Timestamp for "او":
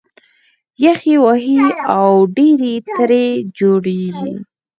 1.95-2.09